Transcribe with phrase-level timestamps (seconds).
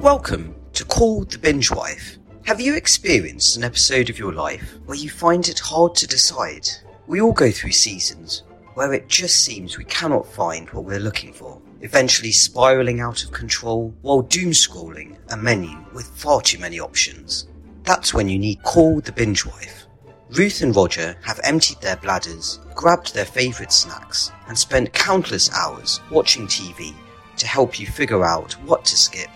[0.00, 2.16] Welcome to Call the Binge Wife.
[2.46, 6.66] Have you experienced an episode of your life where you find it hard to decide?
[7.06, 11.34] We all go through seasons where it just seems we cannot find what we're looking
[11.34, 16.80] for, eventually spiraling out of control while doom scrolling a menu with far too many
[16.80, 17.48] options.
[17.82, 19.84] That's when you need Call the Binge Wife.
[20.30, 26.00] Ruth and Roger have emptied their bladders, grabbed their favourite snacks, and spent countless hours
[26.10, 26.94] watching TV
[27.36, 29.28] to help you figure out what to skip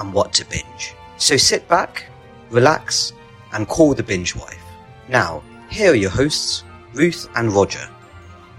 [0.00, 0.94] and what to binge.
[1.18, 2.06] So sit back,
[2.50, 3.12] relax,
[3.52, 4.62] and call the binge wife.
[5.08, 6.64] Now, here are your hosts,
[6.94, 7.88] Ruth and Roger.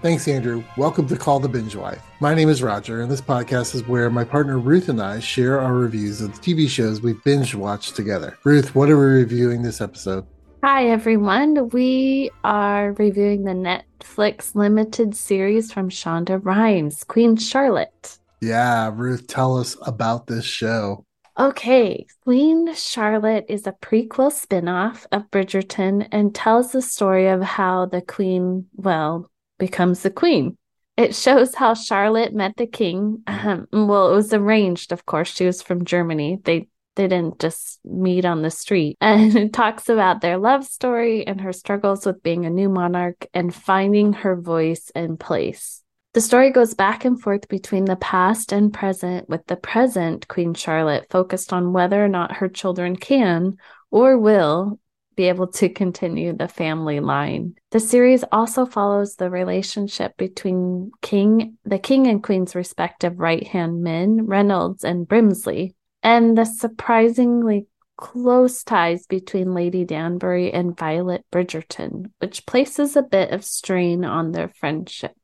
[0.02, 0.64] Thanks, Andrew.
[0.78, 2.02] Welcome to Call the Binge Wife.
[2.20, 5.62] My name is Roger, and this podcast is where my partner Ruth and I share
[5.62, 8.38] our reviews of the TV shows we binge watched together.
[8.44, 10.26] Ruth, what are we reviewing this episode?
[10.64, 11.70] Hi, everyone.
[11.70, 18.18] We are reviewing the Netflix limited series from Shonda Rhimes, Queen Charlotte.
[18.42, 21.06] Yeah, Ruth, tell us about this show.
[21.40, 27.86] Okay, Queen Charlotte is a prequel spin-off of Bridgerton and tells the story of how
[27.86, 30.58] the queen, well, becomes the queen.
[30.98, 33.24] It shows how Charlotte met the king.
[33.28, 35.34] Um, well, it was arranged, of course.
[35.34, 36.40] She was from Germany.
[36.44, 38.98] They they didn't just meet on the street.
[39.02, 43.26] And it talks about their love story and her struggles with being a new monarch
[43.34, 45.81] and finding her voice and place.
[46.14, 50.54] The story goes back and forth between the past and present, with the present Queen
[50.54, 53.56] Charlotte focused on whether or not her children can
[53.92, 54.78] or will
[55.16, 57.56] be able to continue the family line.
[57.72, 64.26] The series also follows the relationship between King, the King and Queen's respective right-hand men,
[64.26, 72.46] Reynolds and Brimsley, and the surprisingly close ties between Lady Danbury and Violet Bridgerton, which
[72.46, 75.16] places a bit of strain on their friendship.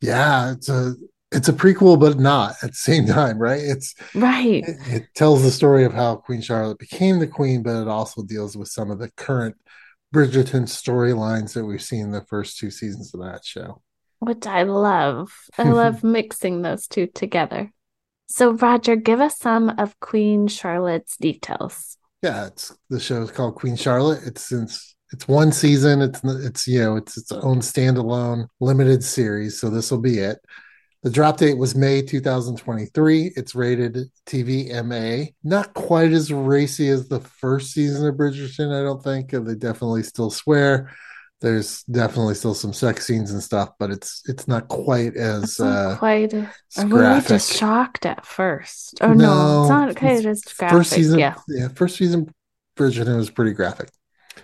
[0.00, 0.94] Yeah, it's a
[1.32, 3.60] it's a prequel, but not at the same time, right?
[3.62, 4.64] It's right.
[4.66, 8.22] It, it, tells the story of how Queen Charlotte became the queen, but it also
[8.22, 9.56] deals with some of the current
[10.14, 13.82] Bridgerton storylines that we've seen in the first two seasons of that show.
[14.20, 15.30] Which I love.
[15.58, 17.72] I love mixing those two together.
[18.28, 21.96] So, Roger, give us some of Queen Charlotte's details.
[22.22, 24.20] Yeah, it's the show is called Queen Charlotte.
[24.26, 26.02] It's since it's one season.
[26.02, 29.60] It's it's you know it's its own standalone limited series.
[29.60, 30.38] So this will be it.
[31.02, 33.32] The drop date was May 2023.
[33.36, 35.30] It's rated TV MA.
[35.44, 39.30] Not quite as racy as the first season of Bridgerton, I don't think.
[39.30, 40.90] They definitely still swear.
[41.40, 45.96] There's definitely still some sex scenes and stuff, but it's it's not quite as uh,
[45.98, 46.34] quite.
[46.34, 48.98] Are we just shocked at first?
[49.02, 50.76] Oh no, no it's not quite as graphic.
[50.76, 52.34] First season, yeah, yeah, first season
[52.76, 53.90] Bridgerton was pretty graphic.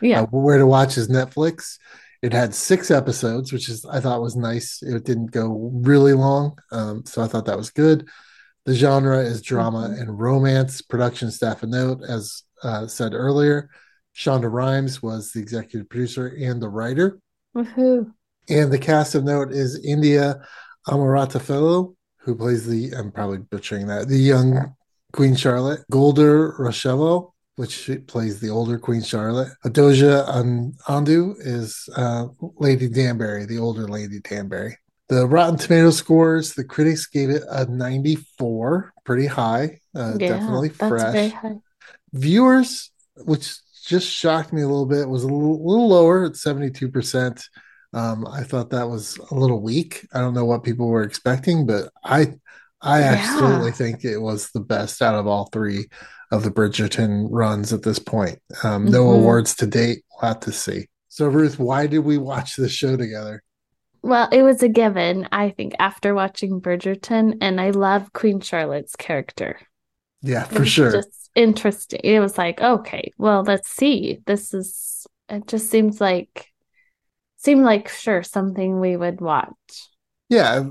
[0.01, 0.23] Yeah.
[0.23, 1.79] Uh, where to watch is Netflix.
[2.23, 4.83] It had six episodes, which is I thought was nice.
[4.83, 8.09] It didn't go really long, um, so I thought that was good.
[8.65, 10.01] The genre is drama mm-hmm.
[10.01, 10.83] and romance.
[10.83, 13.71] Production staff a note, as uh, said earlier,
[14.17, 17.19] Shonda Rhimes was the executive producer and the writer.
[17.57, 18.13] Woohoo!
[18.49, 20.41] And the cast of note is India
[20.87, 24.75] Amarthafellow, who plays the I'm probably butchering that the young
[25.13, 29.53] Queen Charlotte, Golda Roshillo, which plays the older Queen Charlotte.
[29.65, 32.27] Adjoa Andoh is uh,
[32.57, 34.77] Lady Danbury, the older Lady Danbury.
[35.09, 40.71] The Rotten Tomato scores, the critics gave it a 94, pretty high, uh, yeah, definitely
[40.71, 41.33] fresh.
[42.15, 47.43] Viewers, which just shocked me a little bit, was a little, little lower at 72%.
[47.93, 50.07] Um, I thought that was a little weak.
[50.15, 52.35] I don't know what people were expecting, but I
[52.81, 53.15] I yeah.
[53.19, 55.89] absolutely think it was the best out of all three
[56.33, 58.41] of the Bridgerton runs at this point.
[58.65, 59.21] Um, no mm-hmm.
[59.21, 60.03] awards to date.
[60.11, 60.89] We'll have to see.
[61.09, 63.43] So, Ruth, why did we watch this show together?
[64.03, 68.97] Well, it was a given, I think, after watching Bridgerton, and I love Queen Charlotte's
[68.97, 69.61] character.
[70.23, 70.91] Yeah, for sure.
[70.91, 72.01] Just interesting.
[72.03, 74.21] It was like, okay, well, let's see.
[74.27, 75.07] This is.
[75.29, 76.49] It just seems like,
[77.37, 79.49] seemed like sure something we would watch
[80.33, 80.65] yeah,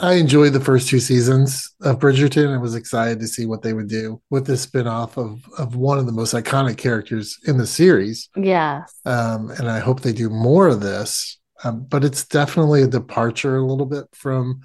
[0.00, 3.72] I enjoyed the first two seasons of Bridgerton and was excited to see what they
[3.72, 7.66] would do with this spinoff of of one of the most iconic characters in the
[7.66, 8.28] series.
[8.36, 8.94] Yes.
[9.04, 11.40] Um, and I hope they do more of this.
[11.64, 14.60] Um, but it's definitely a departure a little bit from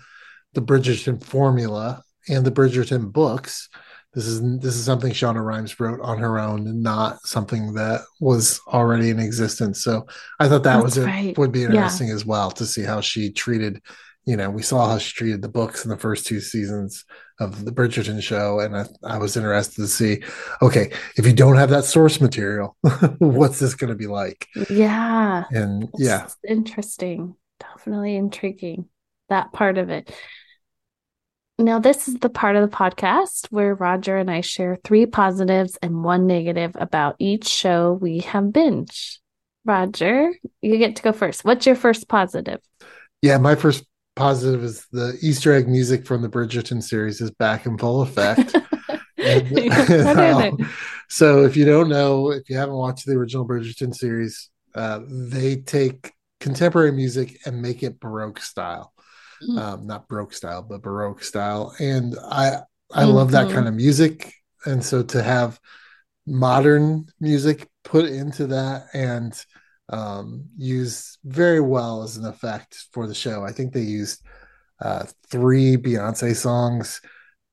[0.53, 3.69] the Bridgerton formula and the Bridgerton books.
[4.13, 8.01] This is this is something Shonda Rhimes wrote on her own, and not something that
[8.19, 9.83] was already in existence.
[9.83, 10.06] So
[10.39, 11.29] I thought that That's was right.
[11.29, 12.13] it would be interesting yeah.
[12.13, 13.81] as well to see how she treated
[14.25, 17.03] you know, we saw how she treated the books in the first two seasons
[17.39, 20.23] of the Bridgerton show, and I, I was interested to see,
[20.61, 22.77] okay, if you don't have that source material,
[23.19, 24.47] what's this going to be like?
[24.69, 28.87] Yeah, and it's yeah, interesting, definitely intriguing
[29.29, 30.15] that part of it.
[31.59, 35.77] Now, this is the part of the podcast where Roger and I share three positives
[35.81, 39.19] and one negative about each show we have binged.
[39.65, 41.45] Roger, you get to go first.
[41.45, 42.59] What's your first positive?
[43.21, 43.85] Yeah, my first
[44.15, 48.56] positive is the Easter egg music from the Bridgerton series is back in full effect.
[49.18, 49.57] and,
[49.89, 50.68] and
[51.10, 55.57] so, if you don't know, if you haven't watched the original Bridgerton series, uh, they
[55.57, 58.94] take contemporary music and make it Baroque style.
[59.42, 59.60] Mm.
[59.60, 61.75] um, not Baroque style, but Baroque style.
[61.80, 62.59] And I
[62.94, 63.12] I mm-hmm.
[63.12, 63.56] love that mm-hmm.
[63.56, 64.33] kind of music.
[64.66, 65.59] And so to have
[66.25, 69.33] modern music put into that and
[69.89, 73.44] um, used very well as an effect for the show.
[73.44, 74.21] I think they used
[74.81, 77.01] uh, three Beyonce songs,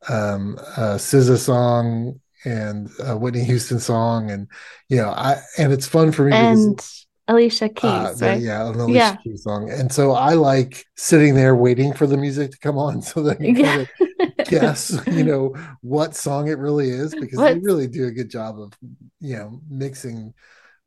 [0.09, 4.49] um, a SZA song, and a Whitney Houston song, and
[4.88, 8.41] you know, I and it's fun for me and because Alicia Keys, uh, right?
[8.41, 9.17] Yeah, an Alicia yeah.
[9.17, 9.71] Keys song.
[9.71, 13.41] And so I like sitting there waiting for the music to come on so that
[13.41, 13.85] you yeah.
[13.87, 13.88] kind
[14.38, 17.55] of guess, you know, what song it really is because what?
[17.55, 18.73] they really do a good job of,
[19.21, 20.35] you know, mixing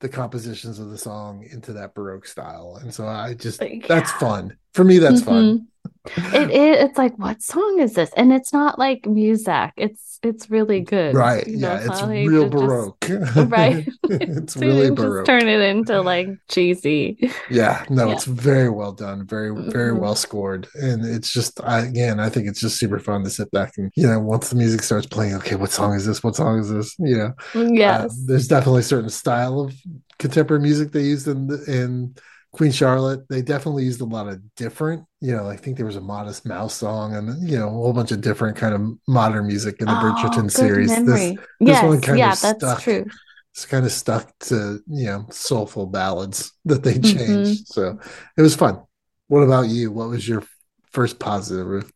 [0.03, 3.79] the compositions of the song into that baroque style and so i just yeah.
[3.87, 5.29] that's fun for me that's mm-hmm.
[5.29, 5.67] fun
[6.05, 8.11] it, it, it's like what song is this?
[8.17, 11.15] And it's not like music it's it's really good.
[11.15, 13.87] Right you yeah it's real baroque just, right.
[14.03, 15.25] It's really baroque.
[15.25, 17.31] turn it into like cheesy.
[17.49, 18.13] Yeah no yeah.
[18.13, 20.01] it's very well done very very mm-hmm.
[20.01, 20.67] well scored.
[20.75, 23.91] And it's just I, again i think it's just super fun to sit back and
[23.95, 26.23] you know once the music starts playing okay what song is this?
[26.23, 26.95] What song is this?
[26.99, 28.11] You know mm, yes.
[28.11, 29.73] uh, there's definitely a certain style of
[30.19, 32.15] contemporary music they used in in
[32.53, 35.95] Queen Charlotte, they definitely used a lot of different, you know, I think there was
[35.95, 39.47] a Modest Mouse song and, you know, a whole bunch of different kind of modern
[39.47, 40.89] music in the oh, Bridgerton series.
[40.89, 41.05] Memory.
[41.05, 42.59] This, yes, this one kind yeah, of stuck.
[42.59, 43.05] That's true.
[43.53, 47.17] It's kind of stuck to, you know, soulful ballads that they mm-hmm.
[47.17, 47.71] changed.
[47.71, 47.73] Mm-hmm.
[47.73, 47.99] So
[48.35, 48.81] it was fun.
[49.27, 49.93] What about you?
[49.93, 50.43] What was your
[50.91, 51.89] first positive, Ruth?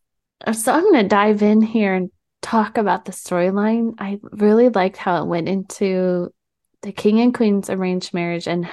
[0.54, 2.10] So I'm going to dive in here and
[2.40, 3.92] talk about the storyline.
[3.98, 6.32] I really liked how it went into
[6.80, 8.70] the king and queen's arranged marriage and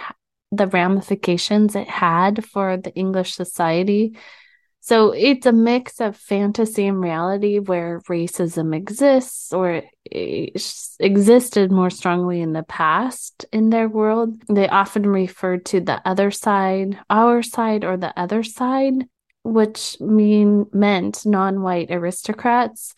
[0.54, 4.16] the ramifications it had for the English society.
[4.86, 12.40] So it's a mix of fantasy and reality where racism exists or existed more strongly
[12.40, 14.38] in the past in their world.
[14.48, 19.08] They often refer to the other side, our side, or the other side,
[19.44, 22.94] which mean meant non-white aristocrats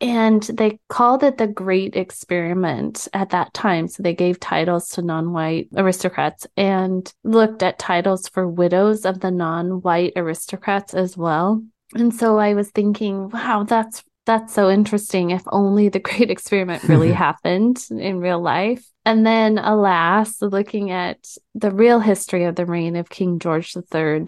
[0.00, 3.86] and they called it the Great Experiment at that time.
[3.88, 9.20] So they gave titles to non white aristocrats and looked at titles for widows of
[9.20, 11.62] the non white aristocrats as well.
[11.94, 16.84] And so I was thinking, wow, that's that's so interesting if only the great experiment
[16.84, 18.86] really happened in real life.
[19.04, 24.26] And then, alas, looking at the real history of the reign of King George III,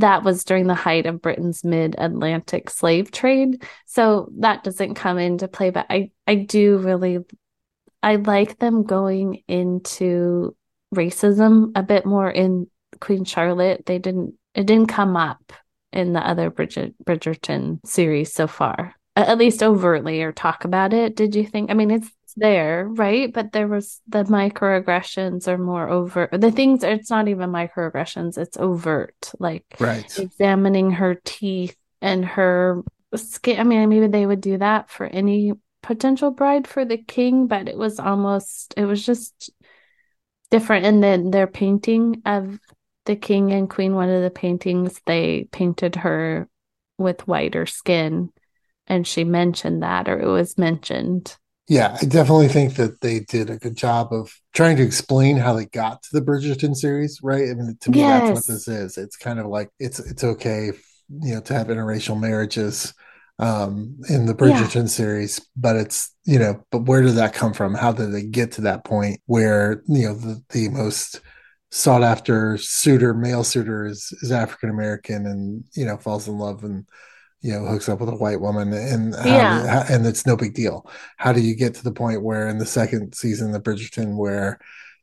[0.00, 3.64] that was during the height of Britain's mid-Atlantic slave trade.
[3.86, 7.18] So that doesn't come into play, but I I do really
[8.02, 10.56] I like them going into
[10.94, 12.68] racism a bit more in
[13.00, 13.86] Queen Charlotte.
[13.86, 15.52] They didn't it didn't come up
[15.92, 18.94] in the other Bridget Bridgerton series so far.
[19.16, 21.14] At least overtly or talk about it.
[21.14, 21.70] Did you think?
[21.70, 23.32] I mean, it's there, right?
[23.32, 26.30] But there was the microaggressions are more overt.
[26.32, 30.18] The things it's not even microaggressions, it's overt, like right.
[30.18, 32.82] examining her teeth and her
[33.14, 33.60] skin.
[33.60, 35.52] I mean, maybe they would do that for any
[35.82, 39.50] potential bride for the king, but it was almost it was just
[40.50, 40.86] different.
[40.86, 42.58] And then their painting of
[43.06, 46.48] the king and queen, one of the paintings, they painted her
[46.98, 48.30] with whiter skin.
[48.86, 51.36] And she mentioned that, or it was mentioned
[51.68, 55.54] yeah, I definitely think that they did a good job of trying to explain how
[55.54, 57.48] they got to the Bridgerton series, right?
[57.48, 58.22] I mean, to me, yes.
[58.22, 58.98] that's what this is.
[58.98, 60.72] It's kind of like it's it's okay,
[61.08, 62.92] you know, to have interracial marriages
[63.40, 64.86] um in the Bridgerton yeah.
[64.86, 67.74] series, but it's you know, but where did that come from?
[67.74, 71.20] How did they get to that point where you know the the most
[71.70, 76.62] sought after suitor, male suitor is is African American, and you know falls in love
[76.62, 76.86] and
[77.44, 79.66] you know hooks up with a white woman and how, yeah.
[79.66, 82.58] how, and it's no big deal how do you get to the point where in
[82.58, 84.58] the second season of bridgerton where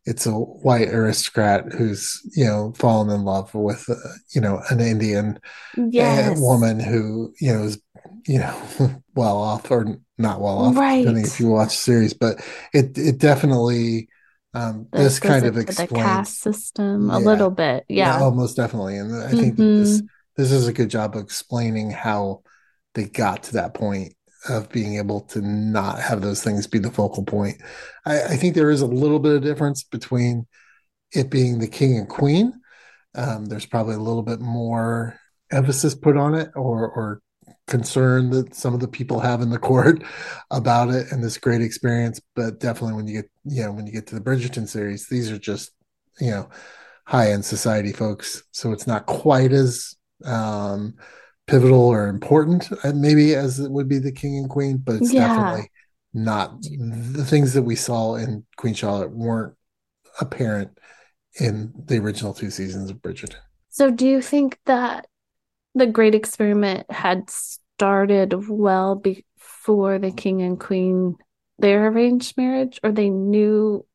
[0.06, 3.96] it's a white aristocrat who's you know fallen in love with uh,
[4.34, 5.40] you know an indian
[5.78, 6.40] yes.
[6.40, 7.80] woman who you know is
[8.28, 8.60] you know
[9.16, 11.02] well off or not well off right.
[11.02, 12.44] depending if you watch the series but
[12.74, 14.10] it it definitely
[14.54, 18.98] um, this kind of explains the caste system a little bit yeah, yeah almost definitely
[18.98, 19.80] and i think mm-hmm.
[19.80, 20.02] this
[20.38, 22.42] this is a good job of explaining how
[22.94, 24.14] they got to that point
[24.50, 27.62] of being able to not have those things be the focal point.
[28.06, 30.48] I, I think there is a little bit of difference between
[31.14, 32.54] it being the king and queen.
[33.14, 35.18] Um, there's probably a little bit more
[35.52, 37.22] emphasis put on it, or or
[37.68, 40.04] concern that some of the people have in the court
[40.52, 42.20] about it and this great experience.
[42.36, 45.32] But definitely when you get, you know, when you get to the Bridgerton series, these
[45.32, 45.72] are just,
[46.20, 46.50] you know,
[47.06, 48.44] high end society folks.
[48.52, 49.96] So it's not quite as
[50.26, 50.96] um,
[51.48, 55.14] pivotal or important, uh, maybe as it would be the king and queen, but it's
[55.14, 55.28] yeah.
[55.28, 55.70] definitely
[56.14, 59.56] not the things that we saw in Queen Charlotte weren't
[60.20, 60.78] apparent
[61.40, 63.40] in the original two seasons of Bridgerton.
[63.70, 65.08] So, do you think that
[65.76, 71.16] the Great Experiment had started well before the King and Queen
[71.60, 73.86] their arranged marriage, or they knew?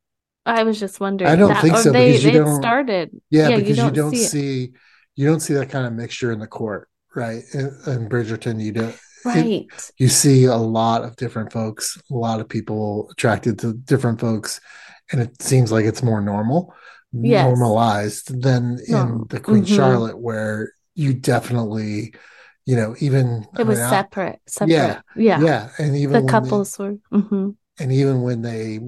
[0.45, 1.29] I was just wondering.
[1.29, 1.91] I don't that, think so.
[1.91, 3.11] They, because you they don't, started.
[3.29, 4.71] Yeah, yeah because you don't, you don't see, see
[5.17, 7.43] you don't see that kind of mixture in the court, right?
[7.53, 8.95] In, in Bridgerton, you don't.
[9.25, 9.45] Right.
[9.45, 14.21] It, you see a lot of different folks, a lot of people attracted to different
[14.21, 14.61] folks,
[15.11, 16.73] and it seems like it's more normal
[17.11, 17.43] yes.
[17.43, 19.01] normalized than no.
[19.01, 19.75] in the Queen mm-hmm.
[19.75, 22.13] Charlotte, where you definitely,
[22.65, 26.31] you know, even it I was mean, separate, separate, yeah, yeah, yeah, and even the
[26.31, 27.49] couples they, were, mm-hmm.
[27.79, 28.79] and even when they,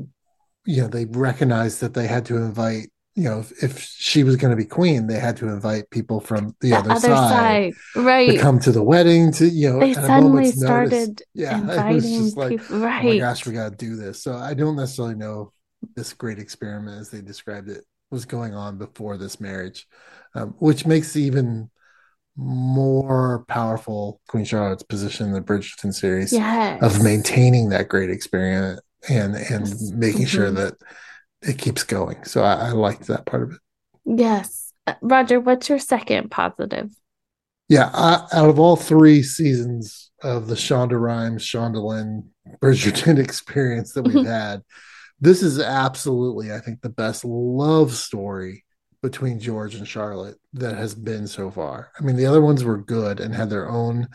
[0.65, 2.91] you know, they recognized that they had to invite.
[3.19, 6.19] You know, if, if she was going to be queen, they had to invite people
[6.19, 9.31] from the, the other, other side, side, right, to come to the wedding.
[9.33, 12.79] To you know, they suddenly started notice, yeah, inviting like, people.
[12.79, 14.23] Right, oh my gosh, we got to do this.
[14.23, 15.51] So I don't necessarily know
[15.95, 19.87] this great experiment as they described it was going on before this marriage,
[20.35, 21.69] um, which makes even
[22.35, 26.81] more powerful Queen Charlotte's position in the Bridgerton series yes.
[26.81, 30.25] of maintaining that great experience and and making mm-hmm.
[30.25, 30.75] sure that
[31.41, 32.23] it keeps going.
[32.23, 33.59] So I, I liked that part of it.
[34.05, 36.91] Yes, uh, Roger, what's your second positive?
[37.67, 42.25] Yeah, I, out of all three seasons of the Shonda Rhimes, Shondaland
[42.61, 44.63] Bridgerton experience that we've had,
[45.21, 48.65] this is absolutely, I think, the best love story
[49.01, 51.91] between George and Charlotte that has been so far.
[51.99, 54.07] I mean, the other ones were good and had their own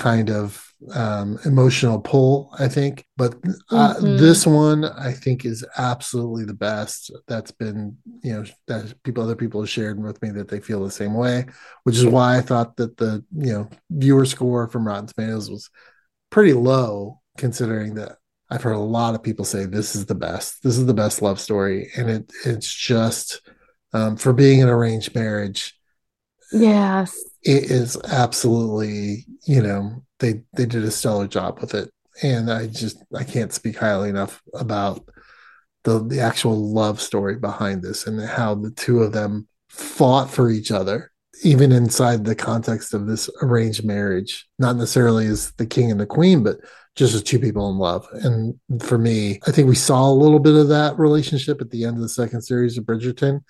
[0.00, 3.04] kind of um, emotional pull, I think.
[3.18, 3.34] But
[3.70, 4.16] uh, mm-hmm.
[4.16, 7.12] this one, I think, is absolutely the best.
[7.28, 10.82] That's been, you know, that people, other people have shared with me that they feel
[10.82, 11.44] the same way,
[11.84, 15.68] which is why I thought that the, you know, viewer score from Rotten Tomatoes was
[16.30, 18.16] pretty low, considering that
[18.48, 20.62] I've heard a lot of people say this is the best.
[20.62, 23.42] This is the best love story, and it it's just
[23.92, 25.76] um, for being an arranged marriage.
[26.52, 29.26] Yes, it is absolutely.
[29.46, 31.90] You know, they they did a stellar job with it,
[32.22, 35.04] and I just I can't speak highly enough about
[35.84, 40.50] the the actual love story behind this and how the two of them fought for
[40.50, 45.90] each other even inside the context of this arranged marriage not necessarily as the king
[45.90, 46.58] and the queen but
[46.96, 48.06] just as two people in love.
[48.12, 51.84] And for me, I think we saw a little bit of that relationship at the
[51.84, 53.40] end of the second series of Bridgerton,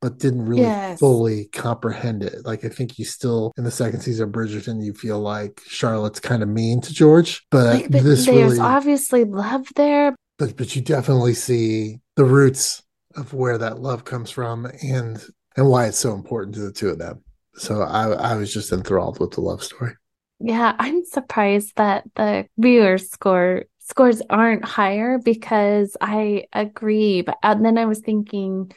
[0.00, 0.98] but didn't really yes.
[0.98, 2.44] fully comprehend it.
[2.44, 6.20] Like I think you still in the second season of Bridgerton, you feel like Charlotte's
[6.20, 10.14] kind of mean to George, but like, this there's really, obviously love there.
[10.38, 12.82] But but you definitely see the roots
[13.16, 15.22] of where that love comes from and
[15.56, 17.22] and why it's so important to the two of them.
[17.56, 19.92] So I I was just enthralled with the love story.
[20.40, 27.20] Yeah, I'm surprised that the viewer score scores aren't higher because I agree.
[27.22, 28.72] But and then I was thinking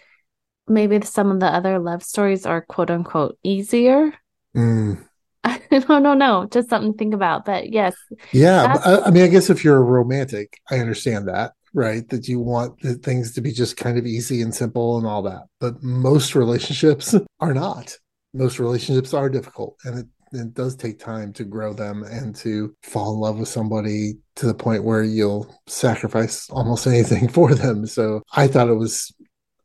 [0.67, 4.13] maybe some of the other love stories are quote unquote easier.
[4.55, 5.05] Mm.
[5.89, 6.48] no, no, no.
[6.51, 7.46] Just something to think about.
[7.46, 7.96] But yes.
[8.32, 8.77] Yeah.
[8.86, 12.08] I, I mean, I guess if you're a romantic, I understand that right?
[12.10, 15.43] That you want things to be just kind of easy and simple and all that.
[15.60, 17.98] But most relationships are not.
[18.34, 19.77] Most relationships are difficult.
[19.84, 23.48] And it it does take time to grow them and to fall in love with
[23.48, 27.86] somebody to the point where you'll sacrifice almost anything for them.
[27.86, 29.13] So I thought it was,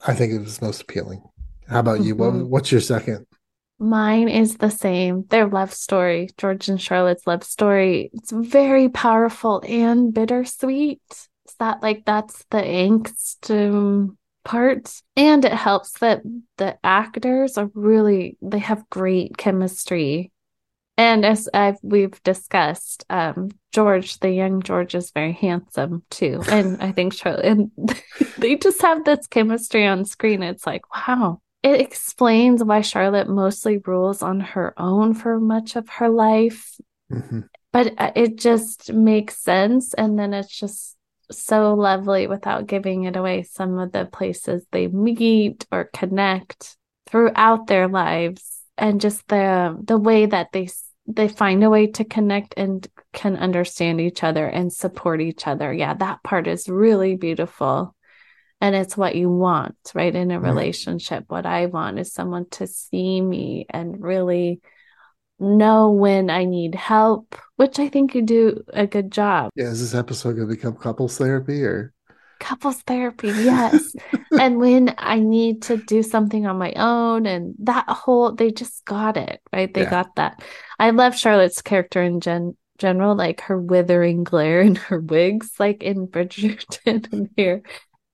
[0.06, 1.22] I think it was most appealing.
[1.68, 2.14] How about you?
[2.14, 2.40] Mm-hmm.
[2.40, 3.26] What, what's your second?
[3.78, 5.24] Mine is the same.
[5.28, 8.10] Their love story, George and Charlotte's love story.
[8.12, 11.00] It's very powerful and bittersweet.
[11.10, 14.92] Is that like that's the angst um, part?
[15.16, 16.22] And it helps that
[16.56, 20.32] the actors are really they have great chemistry
[20.98, 26.82] and as I've we've discussed, um, George, the young George, is very handsome too, and
[26.82, 27.70] I think Charlie, and
[28.38, 30.42] they just have this chemistry on screen.
[30.42, 31.40] It's like wow.
[31.62, 36.76] It explains why Charlotte mostly rules on her own for much of her life,
[37.10, 37.40] mm-hmm.
[37.72, 40.96] but uh, it just makes sense, and then it's just
[41.30, 43.44] so lovely without giving it away.
[43.44, 46.76] Some of the places they meet or connect
[47.08, 50.68] throughout their lives and just the the way that they
[51.08, 55.72] they find a way to connect and can understand each other and support each other.
[55.72, 57.94] Yeah, that part is really beautiful.
[58.60, 60.14] And it's what you want, right?
[60.14, 61.24] In a relationship.
[61.28, 64.60] What I want is someone to see me and really
[65.38, 69.50] know when I need help, which I think you do a good job.
[69.54, 71.94] Yeah, is this episode going to become couples therapy or?
[72.38, 73.94] Couples therapy, yes.
[74.38, 78.84] and when I need to do something on my own, and that whole, they just
[78.84, 79.72] got it, right?
[79.72, 79.90] They Yeah.
[79.90, 80.42] got that.
[80.78, 85.82] I love Charlotte's character in gen- general, like her withering glare and her wigs, like
[85.82, 87.62] in Bridgerton and here.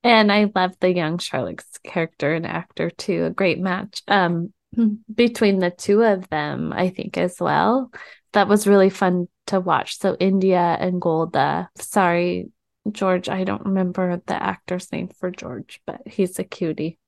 [0.02, 3.24] And I love the young Charlotte's character and actor too.
[3.24, 4.52] A great match um,
[5.14, 7.90] between the two of them, I think, as well.
[8.32, 9.98] That was really fun to watch.
[9.98, 11.68] So India and Golda.
[11.76, 12.48] Sorry,
[12.90, 16.98] George, I don't remember the actor's name for George, but he's a cutie.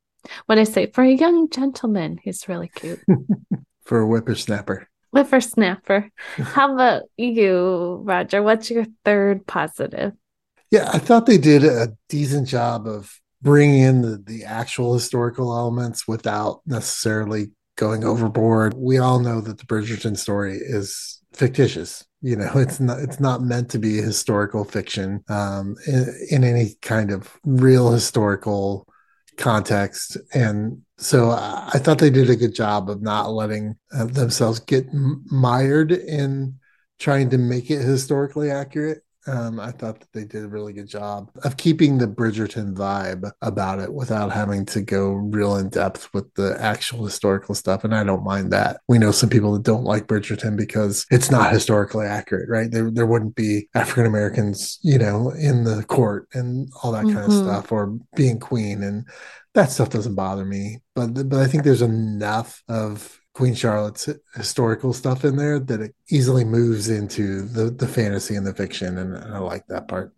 [0.47, 3.00] What I say for a young gentleman, he's really cute.
[3.85, 4.88] For a whippersnapper.
[5.12, 6.11] Whippersnapper.
[6.37, 8.42] How about you, Roger?
[8.42, 10.12] What's your third positive?
[10.73, 15.56] Yeah, I thought they did a decent job of bringing in the, the actual historical
[15.56, 18.75] elements without necessarily going overboard.
[18.75, 22.05] We all know that the Bridgerton story is fictitious.
[22.23, 26.75] You know, it's not it's not meant to be historical fiction um, in, in any
[26.83, 28.87] kind of real historical
[29.37, 30.16] context.
[30.35, 34.87] And so I, thought they did a good job of not letting uh, themselves get
[34.93, 36.59] mired in
[36.99, 39.02] trying to make it historically accurate.
[39.28, 43.28] Um, I thought that they did a really good job of keeping the Bridgerton vibe
[43.42, 47.83] about it without having to go real in depth with the actual historical stuff.
[47.83, 48.80] And I don't mind that.
[48.87, 52.71] We know some people that don't like Bridgerton because it's not historically accurate, right?
[52.71, 57.25] There, there wouldn't be African Americans, you know, in the court and all that kind
[57.26, 57.42] of Mhm.
[57.42, 59.09] stuff, or being queen, and
[59.54, 60.83] that stuff doesn't bother me.
[60.95, 65.95] But but I think there's enough of Queen Charlotte's historical stuff in there that it
[66.11, 70.14] easily moves into the the fantasy and the fiction, and I like that part.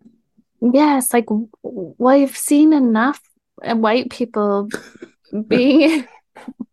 [0.60, 1.26] Yes, like
[1.64, 3.20] we've seen enough
[3.56, 4.68] white people
[5.48, 6.06] being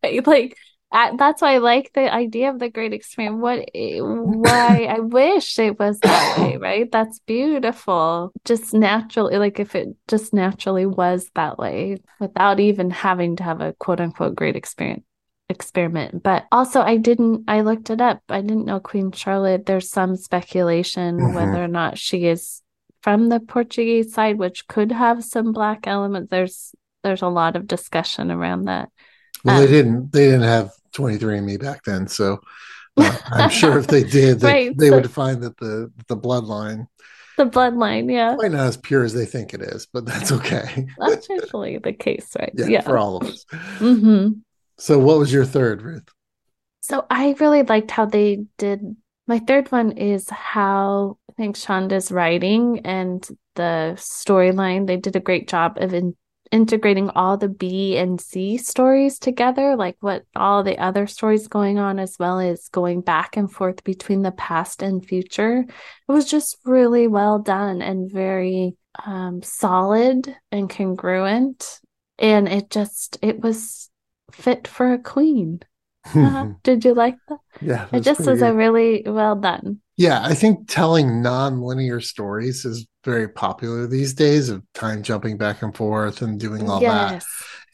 [0.28, 0.56] like
[0.92, 3.42] I, that's why I like the idea of the great experience.
[3.42, 6.92] What why I wish it was that way, right?
[6.92, 8.32] That's beautiful.
[8.46, 13.62] Just naturally, like if it just naturally was that way without even having to have
[13.62, 15.05] a quote unquote great experience
[15.50, 16.24] experiment.
[16.24, 18.22] But also I didn't I looked it up.
[18.30, 19.66] I didn't know Queen Charlotte.
[19.66, 21.34] There's some speculation Mhm.
[21.34, 22.62] whether or not she is
[23.02, 26.30] from the Portuguese side, which could have some black elements.
[26.32, 28.90] There's there's a lot of discussion around that.
[29.44, 32.40] Well, they Um, didn't they didn't have 23andMe back then, so
[32.98, 36.88] uh, I'm sure if they did, they, Right, they would find that the the bloodline
[37.38, 38.36] The bloodline, yeah.
[38.38, 40.88] might not as pure as they think it is, but that's okay.
[40.98, 42.54] That's usually the case, right?
[42.58, 43.46] yeah, for all of us.
[43.80, 44.30] hmm
[44.78, 46.10] So, what was your third, Ruth?
[46.88, 48.80] So I really liked how they did.
[49.26, 54.86] My third one is how I think Shonda's writing and the storyline.
[54.86, 56.16] They did a great job of in,
[56.52, 61.80] integrating all the B and C stories together, like what all the other stories going
[61.80, 65.66] on, as well as going back and forth between the past and future.
[65.68, 71.80] It was just really well done and very um, solid and congruent.
[72.20, 73.90] And it just, it was
[74.36, 75.62] fit for a queen.
[76.16, 76.50] Uh-huh.
[76.62, 77.40] Did you like that?
[77.62, 79.80] yeah, It just was a really well done.
[79.98, 85.64] Yeah, I think telling non-linear stories is very popular these days of time jumping back
[85.64, 87.24] and forth and doing all that.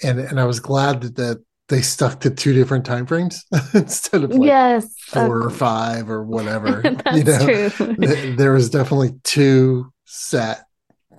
[0.02, 3.44] And and I was glad that, that they stuck to two different time frames
[3.74, 4.94] instead of like Yes.
[5.08, 6.82] four or five or whatever.
[7.04, 7.96] That's you know, true.
[7.98, 10.64] Th- there was definitely two set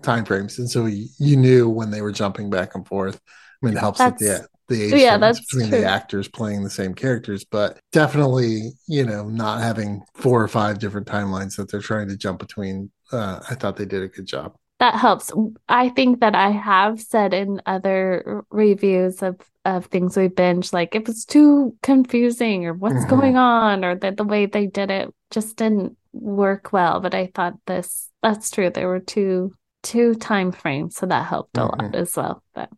[0.01, 3.21] time frames, and so you, you knew when they were jumping back and forth.
[3.63, 5.81] I mean, it helps that the That's- the age yeah, that's between true.
[5.81, 10.79] the actors playing the same characters, but definitely, you know, not having four or five
[10.79, 12.91] different timelines that they're trying to jump between.
[13.13, 14.55] Uh, I thought they did a good job.
[14.79, 15.31] That helps.
[15.69, 20.97] I think that I have said in other reviews of of things we binge, like
[20.97, 23.09] it was too confusing or what's Mhm.
[23.09, 26.99] going on, or that the way they did it just didn't work well.
[26.99, 28.71] But I thought this, that's true.
[28.71, 29.55] There were two
[29.85, 31.95] two time frames, so that helped a lot Mhm.
[31.95, 32.43] as well.
[32.55, 32.71] But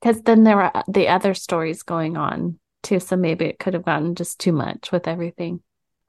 [0.00, 3.84] because then there were the other stories going on too, so maybe it could have
[3.84, 5.60] gotten just too much with everything.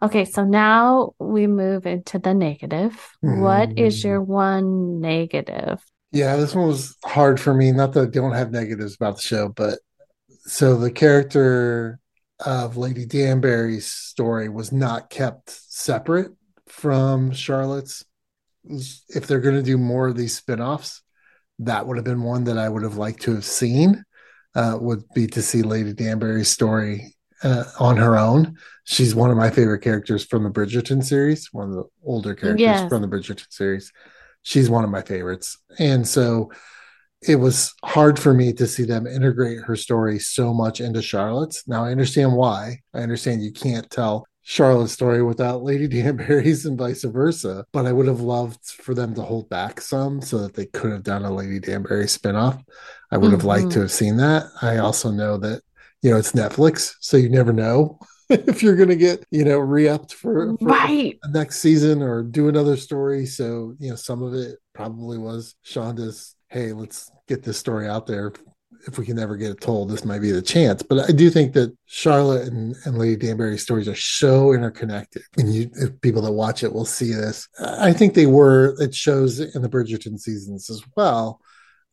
[0.03, 3.15] Okay, so now we move into the negative.
[3.19, 4.05] What is mm.
[4.05, 5.83] your one negative?
[6.11, 7.71] Yeah, this one was hard for me.
[7.71, 9.79] Not that I don't have negatives about the show, but
[10.45, 11.99] so the character
[12.43, 16.31] of Lady Danbury's story was not kept separate
[16.67, 18.03] from Charlotte's.
[18.63, 21.03] If they're going to do more of these spin-offs,
[21.65, 24.03] that would have been one that I would have liked to have seen.
[24.53, 28.57] Uh, would be to see Lady Danbury's story uh, on her own.
[28.83, 32.59] She's one of my favorite characters from the Bridgerton series, one of the older characters
[32.59, 32.89] Yes.
[32.89, 33.93] from the Bridgerton series.
[34.43, 35.57] She's one of my favorites.
[35.79, 36.51] And so
[37.25, 41.63] it was hard for me to see them integrate her story so much into Charlotte's.
[41.65, 42.79] Now I understand why.
[42.93, 47.65] I understand you can't tell Charlotte's story without Lady Danbury's and vice versa.
[47.71, 50.91] But I would have loved for them to hold back some so that they could
[50.91, 52.61] have done a Lady Danbury spinoff.
[53.11, 53.81] I would have liked to mm-hmm.
[53.81, 54.45] have seen that.
[54.61, 55.61] I also know that,
[56.01, 57.99] you know, it's Netflix, so you never know
[58.29, 61.19] if you're going to get, you know, re upped for, for Right.
[61.21, 63.25] the next season or do another story.
[63.25, 68.07] So, you know, some of it probably was Shonda's, hey, let's get this story out
[68.07, 68.33] there.
[68.87, 70.81] If we can never get it told, this might be the chance.
[70.81, 75.21] But I do think that Charlotte and, and Lady Danbury's stories are so interconnected.
[75.37, 77.47] And you if people that watch it will see this.
[77.59, 81.41] I think they were, it shows in the Bridgerton seasons as well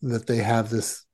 [0.00, 1.04] that they have this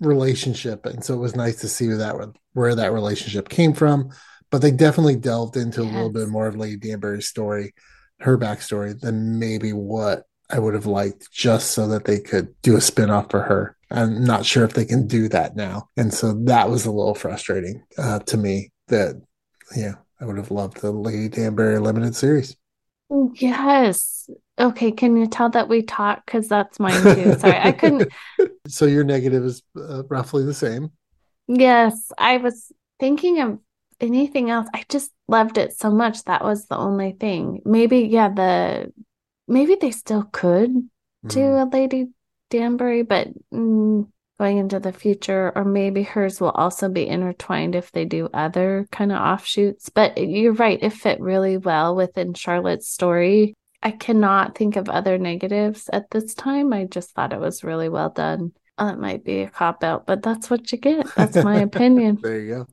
[0.00, 0.86] relationship.
[0.86, 4.10] And so it was nice to see where that where that relationship came from.
[4.50, 7.74] But they definitely delved into a little bit more of Lady Danbury's story,
[8.20, 12.76] her backstory, than maybe what I would have liked just so that they could do
[12.76, 13.76] a spin-off for her.
[13.94, 15.88] I'm not sure if they can do that now.
[15.96, 19.20] And so that was a little frustrating uh, to me that,
[19.76, 22.56] yeah, I would have loved the Lady Danbury limited series.
[23.34, 24.28] Yes.
[24.58, 26.24] Okay, can you tell that we talk?
[26.24, 27.34] Because that's mine too.
[27.38, 28.10] Sorry, I couldn't.
[28.66, 30.90] So your negative is uh, roughly the same.
[31.46, 33.58] Yes, I was thinking of
[34.00, 34.66] anything else.
[34.72, 36.24] I just loved it so much.
[36.24, 37.60] That was the only thing.
[37.64, 38.92] Maybe, yeah, the
[39.46, 40.88] maybe they still could
[41.26, 41.62] do Mm.
[41.62, 42.08] a Lady
[42.50, 47.92] Danbury, but mm, going into the future, or maybe hers will also be intertwined if
[47.92, 49.88] they do other kind of offshoots.
[49.88, 53.54] But you're right, it fit really well within Charlotte's story.
[53.82, 56.72] I cannot think of other negatives at this time.
[56.72, 58.52] I just thought it was really well done.
[58.78, 61.06] Uh, it might be a cop out, but that's what you get.
[61.14, 62.18] That's my opinion.
[62.22, 62.66] There you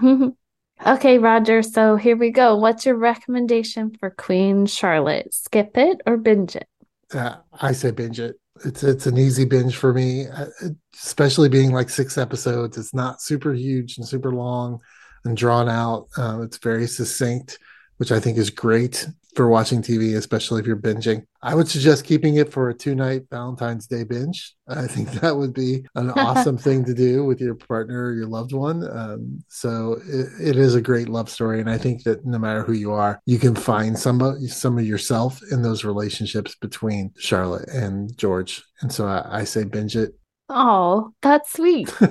[0.00, 0.36] go.
[0.84, 1.62] Okay, Roger.
[1.62, 2.56] So here we go.
[2.56, 5.32] What's your recommendation for Queen Charlotte?
[5.32, 6.68] Skip it or binge it?
[7.14, 8.36] Uh, I say binge it.
[8.64, 10.46] It's it's an easy binge for me, uh,
[10.94, 12.78] especially being like six episodes.
[12.78, 14.80] It's not super huge and super long
[15.24, 16.08] and drawn out.
[16.16, 17.58] Um, it's very succinct,
[17.98, 21.24] which I think is great for watching TV, especially if you're binging.
[21.42, 24.54] I would suggest keeping it for a two night Valentine's Day binge.
[24.66, 28.26] I think that would be an awesome thing to do with your partner or your
[28.26, 28.82] loved one.
[28.90, 32.62] Um, so it, it is a great love story, and I think that no matter
[32.62, 37.12] who you are, you can find some of some of yourself in those relationships between
[37.18, 38.64] Charlotte and George.
[38.80, 40.14] And so I, I say binge it.
[40.48, 41.94] Oh, that's sweet.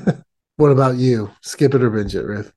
[0.58, 1.32] What about you?
[1.42, 2.54] Skip it or binge it, Ruth?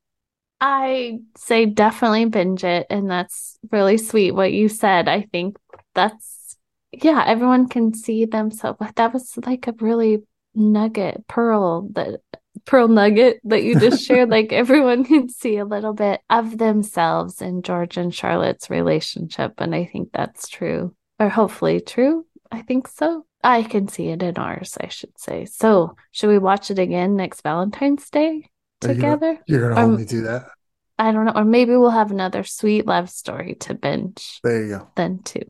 [0.60, 5.08] I say definitely binge it, and that's really sweet what you said.
[5.08, 5.56] I think
[5.94, 6.56] that's,
[6.92, 8.78] yeah, everyone can see themselves.
[8.96, 10.22] That was like a really
[10.54, 12.20] nugget, pearl, that
[12.64, 14.30] pearl nugget that you just shared.
[14.38, 19.74] Like everyone can see a little bit of themselves in George and Charlotte's relationship, and
[19.74, 22.26] I think that's true, or hopefully true.
[22.50, 23.26] I think so.
[23.44, 25.44] I can see it in ours, I should say.
[25.44, 29.38] So, should we watch it again next Valentine's Day Together?
[29.46, 30.46] You're gonna hold Um, me to that.
[30.98, 34.68] I don't know, or maybe we'll have another sweet love story to binge There you
[34.70, 34.88] go.
[34.96, 35.42] then too.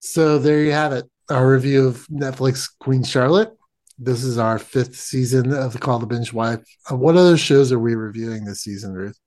[0.00, 1.04] So there you have it.
[1.30, 3.56] Our review of Netflix Queen Charlotte.
[3.98, 6.60] This is our fifth season of the Call the Binge Wife.
[6.90, 9.18] Uh, what other shows are we reviewing this season, Ruth?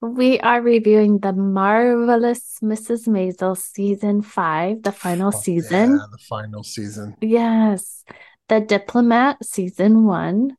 [0.00, 3.06] We are reviewing the marvelous Mrs.
[3.06, 5.90] Maisel season five, the final Oh, season.
[5.92, 7.16] Yeah, the final season.
[7.20, 8.02] Yes,
[8.48, 10.56] The Diplomat season one,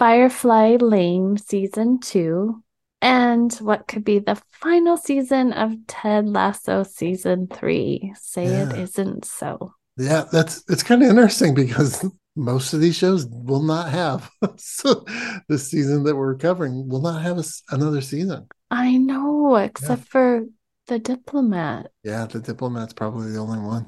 [0.00, 2.62] Firefly Lane season two,
[3.02, 8.14] and what could be the final season of Ted Lasso season three.
[8.18, 8.82] Say it Yeah.
[8.82, 9.74] isn't so.
[9.98, 12.02] Yeah, that's it's kind of interesting because
[12.34, 15.04] most of these shows will not have so
[15.50, 18.46] this season that we're covering will not have a another season.
[18.70, 20.46] I know, except for
[20.86, 21.90] The Diplomat.
[22.04, 23.86] Yeah, the diplomat's probably the only one.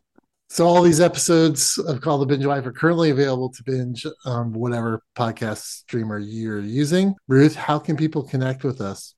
[0.53, 4.53] So all these episodes of Call the Binge Wife are currently available to binge on
[4.53, 7.15] whatever podcast streamer you're using.
[7.27, 9.15] Ruth, how can people connect with us?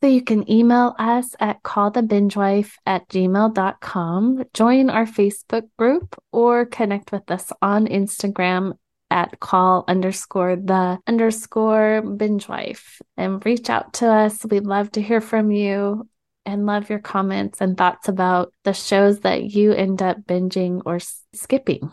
[0.00, 7.12] So you can email us at callthebingewife at gmail.com, join our Facebook group, or connect
[7.12, 8.72] with us on Instagram
[9.10, 14.42] at call underscore the underscore binge wife and reach out to us.
[14.42, 16.08] We'd love to hear from you
[16.48, 20.98] and love your comments and thoughts about the shows that you end up binging or
[21.34, 21.90] skipping.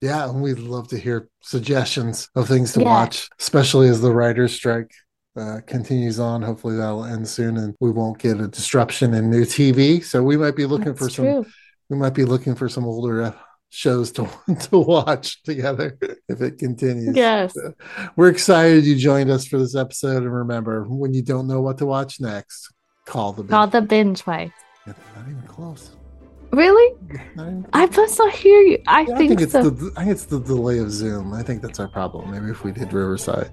[0.00, 2.86] Yeah, and we'd love to hear suggestions of things to Yeah.
[2.86, 4.90] watch, especially as the writer's strike
[5.36, 6.42] uh, continues on.
[6.42, 10.04] Hopefully that'll end soon and we won't get a disruption in new TV.
[10.04, 11.46] So we might be looking for That's some
[11.88, 13.32] we might be looking for some older uh,
[13.70, 14.28] shows to
[14.70, 15.96] to watch together
[16.28, 17.16] if it continues.
[17.16, 17.54] Yes.
[18.16, 20.22] We're excited you joined us for this episode.
[20.24, 22.72] And remember, when you don't know what to watch next,
[23.04, 23.72] call the Call binge.
[23.72, 24.52] the binge wife.
[24.86, 24.96] Not
[25.28, 25.96] even close.
[26.52, 26.96] Really?
[27.32, 27.96] Even I close.
[27.96, 28.78] must not hear you.
[28.86, 29.70] I Yeah, I think think it's so.
[29.70, 31.32] the I think it's the delay of Zoom.
[31.32, 32.30] I think that's our problem.
[32.30, 33.50] Maybe if we did Riverside.